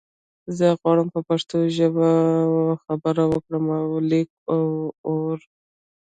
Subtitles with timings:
[0.57, 2.09] زه غواړم په پښتو ژبه
[2.83, 4.41] خبری وکړم او ولیکم
[5.05, 5.51] او وارم